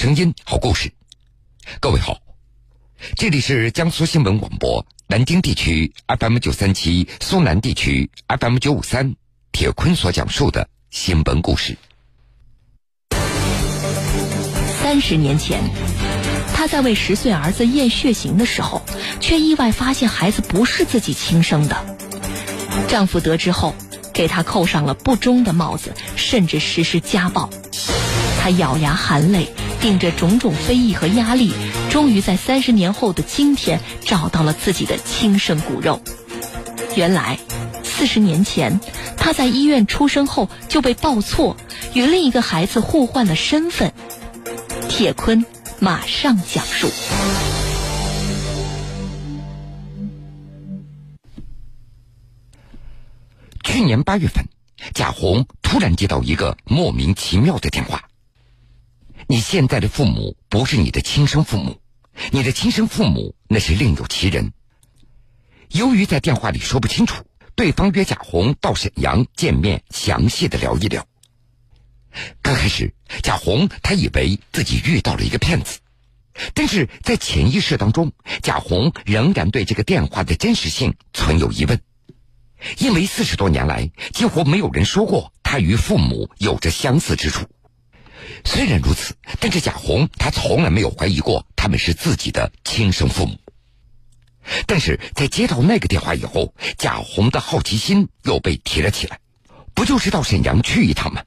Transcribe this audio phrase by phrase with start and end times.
[0.00, 0.92] 声音，好故事。
[1.80, 2.18] 各位好，
[3.16, 9.16] 这里是江苏新闻广播南京地区 FM 九三七，苏南地区 FM 九五三。
[9.50, 11.76] 铁坤所讲述的新闻故事。
[14.80, 15.60] 三十年前，
[16.54, 18.82] 他在为十岁儿子验血型的时候，
[19.18, 21.76] 却意外发现孩子不是自己亲生的。
[22.86, 23.74] 丈夫得知后，
[24.14, 27.50] 给她扣上了不忠的帽子，甚至实施家暴。
[28.40, 29.48] 她咬牙含泪，
[29.80, 31.52] 顶着种种非议和压力，
[31.90, 36.00] 终于在三十年后的今天找到了自己的亲生骨肉。
[36.96, 37.38] 原来，
[37.84, 38.80] 四十年前，
[39.16, 41.56] 他在医院出生后就被报错，
[41.94, 43.92] 与另一个孩子互换了身份。
[44.88, 45.44] 铁坤
[45.78, 46.88] 马上讲述。
[53.62, 54.44] 去年八月份，
[54.92, 58.07] 贾红突然接到一个莫名其妙的电话
[59.30, 61.78] ：“你现在的父母不是你的亲生父母，
[62.30, 64.52] 你的亲生父母那是另有其人。”
[65.68, 67.22] 由于在电话里说不清楚，
[67.54, 71.06] 对方约贾红到沈阳见面，详细的聊一聊。
[72.40, 75.80] 刚开始，贾红他以为自己遇到了一个骗子，
[76.54, 81.78] 但是在潜意识当中，贾红仍然对这个电话的真实性存有疑问。
[82.78, 87.46] 因为四十多年来，几乎没有人说过他与父母有着相似之处。
[88.44, 93.38] 虽然如此，但是贾红他从来没有怀疑过他们是自己的亲生父母。
[94.66, 99.20] 但是在接到那个电话以后，贾红的好奇心又被提了起来。
[99.74, 101.22] 不就是到沈阳去一趟吗？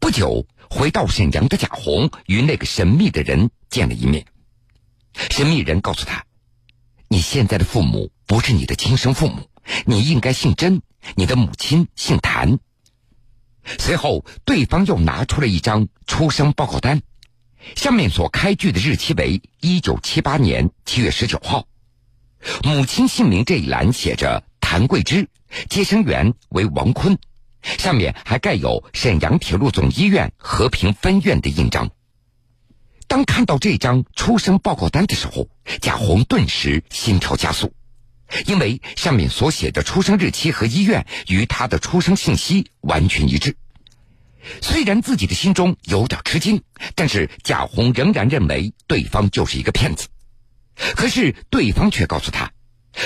[0.00, 4.26] 不久，回到沈阳的贾红与那个神秘的人见了一面。
[5.30, 6.24] 神秘人告诉他
[7.08, 9.48] ：“你现在的父母不是你的亲生父母。”
[9.84, 10.80] 你应该姓甄，
[11.14, 12.58] 你的母亲姓谭。
[13.78, 17.02] 随后，对方又拿出了一张出生报告单，
[17.76, 21.66] 上面所开具的日期为一九七八年七月十九号，
[22.62, 25.28] 母亲姓名这一栏写着谭桂芝，
[25.68, 27.18] 接生员为王坤，
[27.62, 31.90] 上面还盖有沈阳铁路总医院和平分院的印章。
[33.06, 35.48] 当看到这张出生报告单的时候，
[35.80, 37.72] 贾红顿时心跳加速。
[38.46, 43.56] 因为上面所写的出生日期和医院与他的出生信息完全一致，
[44.60, 46.62] 虽然自己的心中有点吃惊，
[46.94, 50.08] 但是贾红仍然认为对方就是一个骗子。
[50.94, 52.52] 可是对方却告诉他，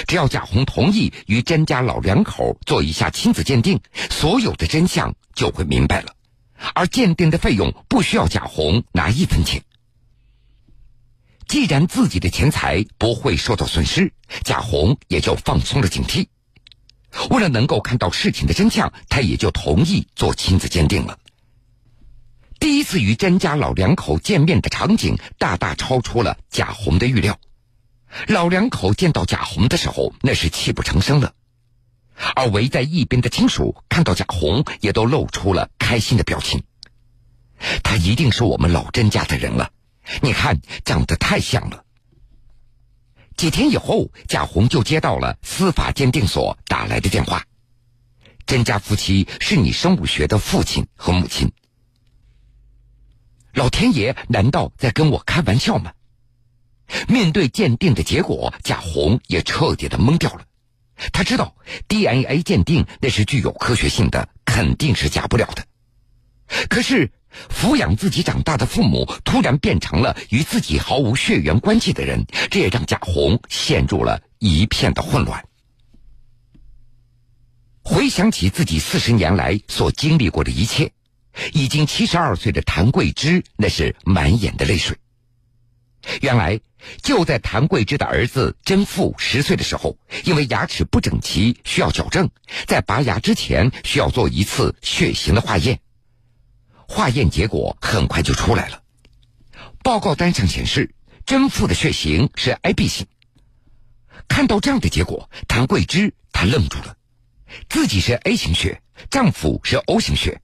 [0.06, 3.80] 只要贾红同意与甄家老两口做一下亲子鉴定，
[4.10, 6.14] 所有的真相就会明白了，
[6.74, 9.62] 而鉴定的费用不需要贾红拿一分钱。
[11.52, 16.28] 既然自己的钱财不会受到损失，贾红也就放松了警惕。
[17.28, 21.18] 为了能够看到事情的真相，他也就同意做亲子鉴定了。
[22.58, 27.38] 第一次与甄家老两口见面的场景，大大超出了贾红的预料。
[28.28, 31.34] 老两口见到贾红的时候，那是泣不成声了。
[32.34, 36.62] 而围在一边的亲属看到贾红，也都露出了开心的表情。
[37.84, 39.70] 他一定是我们老甄家的人了。
[40.20, 41.84] 你看，长得太像了。
[43.36, 47.44] 几天以后，贾红就接到了司法鉴定所打来的电话。
[48.46, 51.52] 甄家夫妻是你生物学的父亲和母亲。
[53.54, 55.92] 老天爷难道在跟我开玩笑吗？
[57.08, 60.44] 面对鉴定的结果，贾红也彻底的懵掉了。
[61.12, 61.56] 他知道
[61.88, 65.64] DNA 鉴定那是具有科学性的，肯定是假不了的。
[66.68, 67.12] 可是。
[67.48, 75.44] 抚养自己长大的父母突然变成了与自己毫无血缘关系的人，这也让贾红陷入了一片的混乱。
[77.84, 80.92] 回想起自己四十年来所经历过的一切，
[81.52, 84.96] 已经七十二岁的谭桂芝那是满眼的泪水。
[86.20, 86.60] 原来，
[87.02, 92.28] 就在谭桂芝的儿子甄富十岁的时候，因为牙齿不整齐需要矫正，
[92.66, 95.80] 在拔牙之前需要做一次血型的化验。
[96.92, 98.82] 化验结果很快就出来了，
[99.82, 100.94] 报告单上显示
[101.24, 103.06] 甄父的血型是 AB 型。
[104.28, 106.94] 看到这样的结果，谭桂芝她愣住了，
[107.70, 110.42] 自己是 A 型血，丈夫是 O 型血，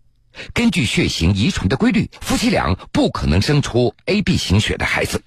[0.54, 5.22] 根据血型遗传的规律，夫妻俩不可能生出 AB 型血的孩子。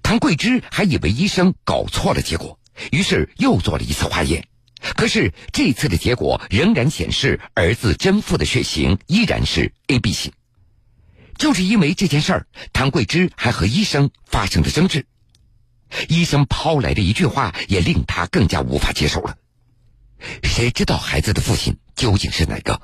[0.00, 2.56] 唐桂芝还以为医生搞错了结果，
[2.92, 4.46] 于是又做了一次化验，
[4.94, 10.32] 可是这次的结果仍然显示儿子甄父的血型依然是 AB 型。
[11.42, 15.06] 就是因为这件事儿，谭桂芝还和医生发生了争执。
[16.08, 19.36] 医生抛来的一句话也令他更加无法接受了。
[20.44, 22.80] 谁知道孩子的父亲究竟是哪个？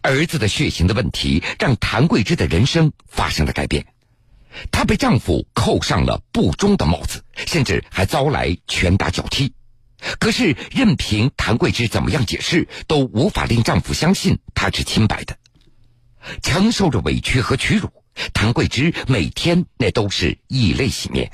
[0.00, 3.84] 儿子的血型的问题让谭桂芝的人生发生了改变，
[4.72, 9.52] 她被丈夫扣上了不忠的帽子，甚至还遭来拳打脚踢。
[10.18, 15.36] 可是，任凭谭桂芝怎么样解释，都无法令丈夫相信她是清白的。
[16.42, 17.90] 承受着委屈和屈辱，
[18.32, 21.30] 谭桂芝每天那都是以泪洗面。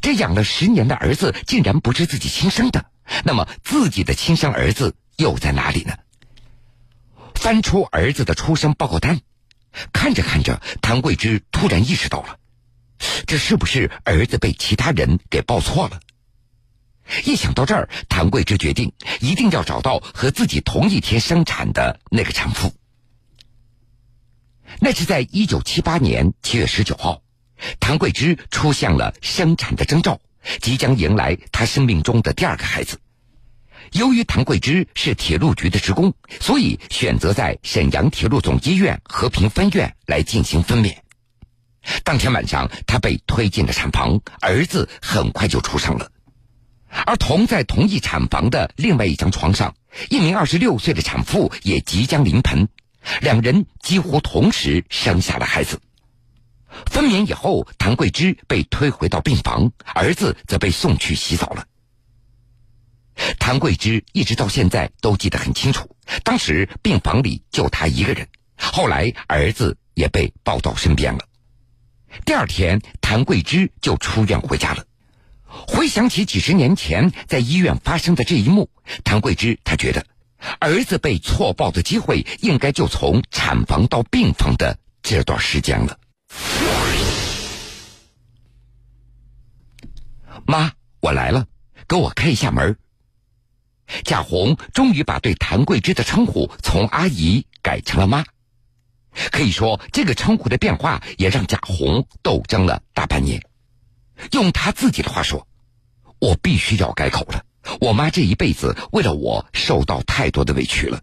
[0.00, 2.86] 这养了十年的儿子竟然不是自己亲生的，
[3.24, 5.94] 那么自己的亲生儿子又在哪里呢？
[7.34, 9.20] 翻出儿子的出生报告单，
[9.92, 12.38] 看着看着，谭桂芝突然意识到了，
[13.26, 16.00] 这是不是儿子被其他人给报错了？
[17.26, 18.90] 一想到这儿，谭桂芝决定
[19.20, 22.72] 一定要找到和自己同一天生产的那个产妇。
[24.80, 27.22] 那是在一九七八年七月十九号，
[27.80, 30.20] 谭桂芝出现了生产的征兆，
[30.60, 33.00] 即将迎来她生命中的第二个孩子。
[33.92, 40.96] 由于谭桂芝是铁路局的职工，所以选择在沈阳铁路总医院和平分院来进行分娩。
[42.02, 46.10] 当天晚上，她被推进了产房，儿子很快就出生了。
[47.06, 49.74] 而同在同一产房的另外一张床上，
[50.10, 52.68] 一名二十六岁的产妇也即将临盆，
[53.20, 55.80] 两人几乎同时生下了孩子。
[56.86, 61.66] 分娩以后，谭桂芝被推回到病房，儿子则被送去洗澡了。
[63.38, 68.26] 谭桂芝一直到现在都记得很清楚，当时病房里就她一个人。
[68.56, 71.20] 后来儿子也被抱到身边了。
[72.24, 74.84] 第二天，谭桂芝就出院回家了。
[75.46, 78.68] 回想起几十年前在医院发生的这一幕，
[79.04, 80.04] 谭桂芝她觉得，
[80.60, 85.98] 儿子被错报的机会应该就从产房到病房的这段时间了。
[90.46, 91.46] 妈，我来了，
[91.88, 92.76] 给我开一下门。
[94.02, 98.24] 贾红终于把对谭桂芝的称呼从阿姨改成了妈，
[99.30, 103.42] 可以说这个称呼的变化也让贾红斗争了大半年。
[104.32, 105.46] 用他自己的话说
[106.18, 107.44] ：“我必须要改口了，
[107.80, 111.00] 我妈这一辈子为了我受到太多的委屈了。”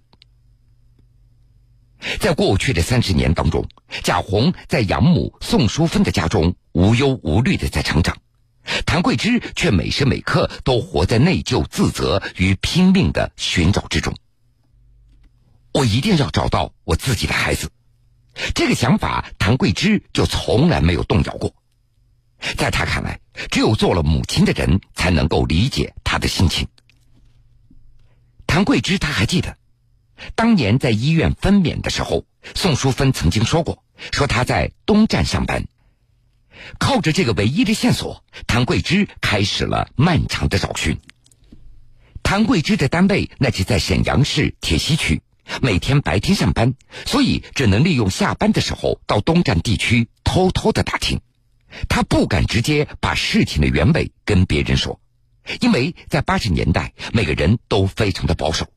[2.19, 3.67] 在过去的三十年当中，
[4.03, 8.17] 贾红在养母宋淑芬的家中无忧无虑的在成长。
[8.85, 14.15] 谭桂芝却每时每刻都活在内疚、自责与拼命的寻找之中。
[15.73, 17.69] 我一定要找到我自己的孩子，
[18.53, 21.53] 这个想法谭桂芝就从来没有动摇过。
[22.57, 26.67] 在他看来，只有做了母亲的人才能够理解他的心情。
[28.47, 29.57] 谭桂芝他还记得，
[30.35, 35.65] 当年在医院分娩的时候，宋淑芬曾经说过，说她在东站上班。
[36.79, 40.99] 靠着这个唯一的线索，谭桂芝开始了漫长的找寻。
[42.23, 45.21] 谭桂芝的单位那是在沈阳市铁西区，
[45.61, 46.73] 每天白天上班，
[47.05, 51.19] 所以只能利用下班的时候到东站地区偷偷的打听。
[51.89, 54.99] 他不敢直接把事情的原委跟别人说，
[55.59, 58.67] 因为在八十年代，每个人都非常的保守。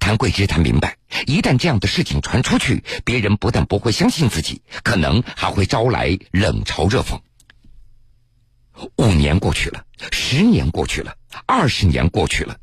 [0.00, 0.96] 谭桂芝他明白，
[1.26, 7.20] 一旦这样的事情传出去，别人不但不会相信自己，可能还会招来冷嘲热讽。
[8.96, 11.16] 五年过去了，十年过去了，
[11.46, 12.56] 二十年过去了，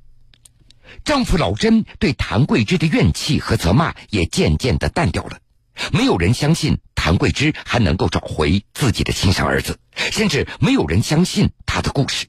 [1.04, 5.40] 丈夫老甄对谭桂芝的怨气和责骂也渐渐的淡掉了。
[5.92, 12.28] 没有人相信谭桂芝还能够找回自己的亲生儿子，甚至没有人相信她的故事。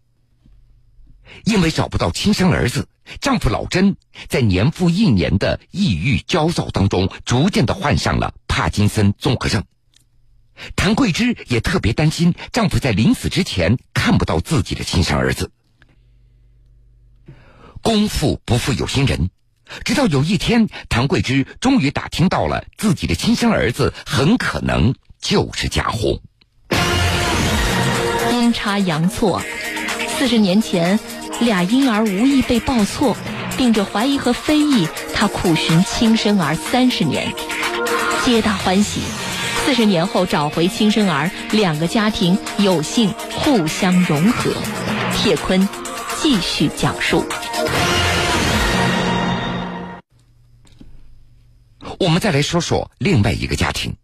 [1.45, 2.89] 因为找不到亲生儿子，
[3.21, 3.95] 丈夫老甄
[4.29, 9.63] 在年复一年的抑郁焦躁当中，逐渐的患上了帕金森综合症。
[10.75, 15.53] 谭桂芝也特别担心丈夫在临死之前看不到自己的亲生儿子。
[17.81, 19.31] 功夫不负有心人，
[19.85, 26.21] 直到有一天，唐桂芝终于打听到了自己的亲生儿子很可能就是贾红。
[28.33, 29.43] 阴差阳错，
[30.19, 30.99] 四十年前。
[31.41, 33.17] 俩婴儿无意被抱错，
[33.59, 37.35] 顶着怀疑和非议，他苦寻亲生儿三十年，
[38.25, 39.01] 皆大欢喜。
[39.67, 44.53] 四十年后找回亲生儿，两个家庭有幸互相融合。
[45.17, 45.69] 铁坤
[46.23, 47.27] 继续讲述。
[52.05, 53.97] 我们再来说说另外一个家庭。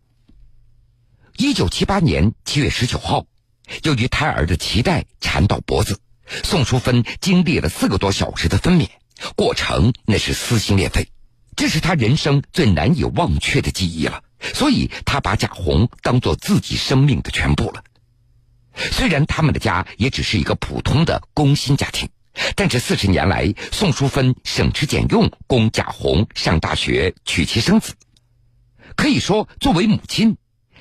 [1.36, 3.26] 一九七八年七月十九号，
[3.82, 6.00] 由于胎儿的脐带缠到脖子。
[6.42, 8.88] 宋淑芬经历了四个多小时的分娩
[9.36, 11.10] 过程，那是撕心裂肺，
[11.56, 14.24] 这是她人生最难以忘却的记忆了。
[14.54, 17.84] 所以，她把贾红当做自己生命的全部了。
[18.92, 22.08] 虽然他们的家也只是一个普通的工薪家庭，
[22.54, 27.94] 但这四十年来，宋淑芬省吃俭用供贾红上大学、娶妻生子。
[28.96, 30.36] 可以说，作为母亲，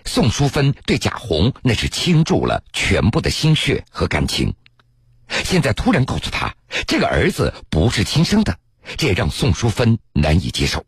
[0.06, 4.54] 宋淑芬对贾红那是倾注了全部的心血和感情。
[5.46, 6.56] 现在突然告诉他
[6.88, 8.58] 这个儿子不是亲生的，
[8.98, 10.86] 这也让宋淑芬难以接受。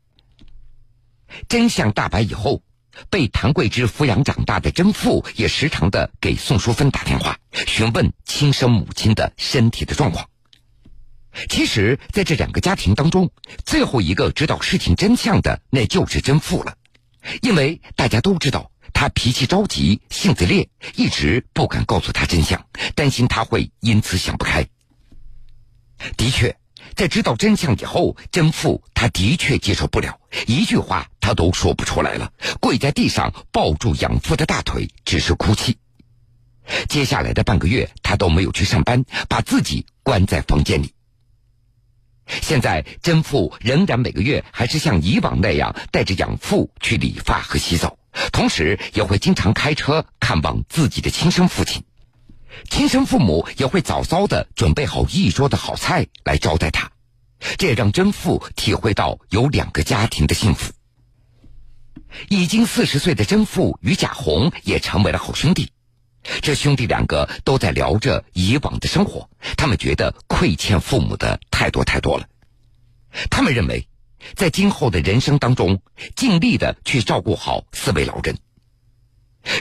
[1.47, 2.63] 真相大白以后，
[3.09, 7.37] 被谭桂芝抚养长大的真父也时常的给宋淑芬打电话，
[7.67, 10.27] 询问亲生母亲的身体的状况。
[11.49, 13.31] 其实，在这两个家庭当中，
[13.65, 16.75] 最后一个知道事情真相的，那就是真父了，
[17.41, 24.67] 因为大家都知道他脾气着急、性子烈，一直不敢告诉他真相，担心他会因此想不开。
[26.17, 26.55] 的确。
[26.95, 35.77] 在知道真相以后，真父他的确接受不了，一句话他都说不出来了，跪在地上抱住养父的大腿，只是哭泣。
[36.89, 40.93] 接下来的半个月，他都没有去上班，把自己关在房间里。
[42.27, 47.97] 现在，甄父仍然每个月还是像以往那样带着养父去理发和洗澡，
[48.31, 51.83] 同时也会经常开车看望自己的亲生父亲。
[52.69, 56.91] 亲生父母也会早早的准备好一桌的好菜来招待他，
[57.57, 60.71] 这也让甄父体会到有两个家庭的幸福。
[62.29, 65.71] 已经四十岁的甄父与贾红也成为了好兄弟，
[66.41, 72.27] 这兄弟两个都在聊着以往的生活，他们觉得亏欠父母的太多太多了，
[73.29, 73.87] 他们认为，
[74.35, 75.81] 在今后的人生当中，
[76.15, 78.37] 尽力的去照顾好四位老人。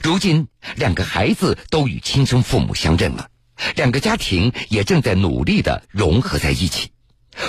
[0.02, 3.30] 如今，两个孩子都与亲生父母相认了，
[3.76, 6.90] 两个家庭也正在努力的融合在一起，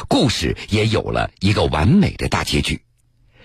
[0.07, 2.81] 故事也有了一个完美的大结局。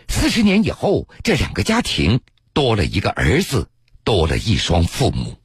[0.09, 2.21] 四十年以后，这两个家庭
[2.53, 3.69] 多了一个儿子，
[4.05, 5.37] 多了一双父母。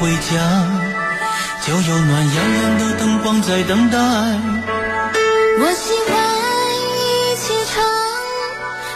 [0.00, 0.32] 回家，
[1.60, 3.98] 就有暖洋洋的灯光在等待。
[5.58, 6.16] 我喜欢
[6.96, 7.84] 一起床。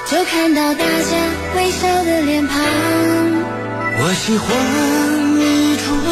[0.06, 1.10] 就看到大家
[1.56, 2.58] 微笑的脸庞。
[4.00, 4.48] 我喜欢
[5.40, 6.08] 一出门，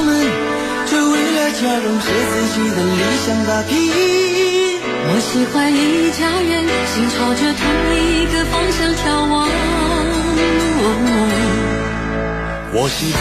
[0.84, 3.70] 就为了家人和自己的理想打拼。
[5.08, 6.52] 我喜欢一家人
[6.92, 7.60] 心朝着同
[7.96, 9.48] 一个方向眺望。
[12.74, 13.20] 我喜欢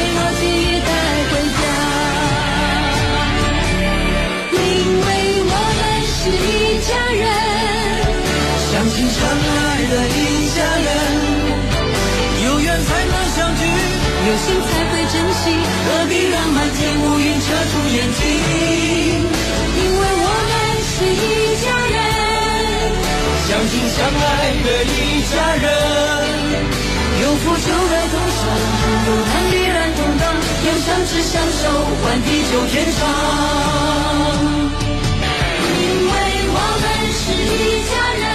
[24.01, 24.17] 相爱
[24.65, 25.65] 的一家人。
[27.21, 28.41] 有福就该同享，
[29.05, 30.23] 有难必然同当，
[30.65, 31.61] 有相知相守，
[32.01, 32.99] 换地久天长。
[35.77, 36.13] 因为
[36.49, 38.25] 我们是一家人，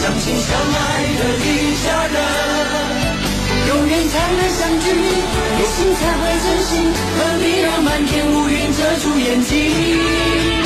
[0.00, 0.80] 相亲相爱
[1.20, 1.46] 的一
[1.84, 2.16] 家人。
[3.68, 4.84] 有缘才能相聚。
[5.60, 6.72] 有心才会真心，
[7.18, 10.63] 何必让满天乌云遮住眼睛？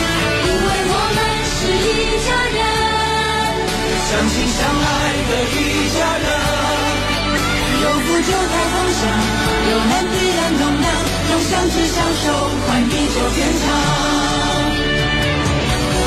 [4.19, 5.55] 相亲相爱的一
[5.95, 6.27] 家人。
[7.83, 9.01] 有福就该同享，
[9.71, 10.85] 有难必然同当，
[11.31, 12.27] 用相知相守
[12.67, 13.65] 换地久天长。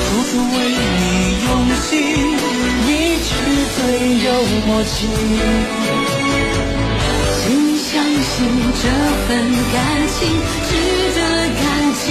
[0.04, 0.56] 处处为
[1.00, 1.02] 你
[1.48, 1.50] 用
[1.88, 1.90] 心，
[2.86, 2.92] 一
[3.24, 3.32] 直
[3.78, 3.80] 最
[4.26, 4.28] 有
[4.68, 4.92] 默契。
[7.40, 7.42] 请
[7.78, 8.36] 相信
[8.76, 8.84] 这
[9.26, 9.30] 份
[9.72, 9.76] 感
[10.10, 10.20] 情
[10.68, 10.70] 值
[11.16, 11.20] 得
[11.64, 11.64] 感
[11.96, 12.06] 激，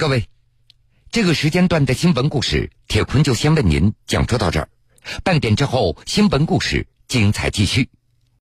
[0.00, 0.24] 各位，
[1.10, 4.70] 这个时间段的新闻故事，铁坤就先为您讲述到这儿。
[5.22, 7.90] 半点之后，新闻故事精彩继续。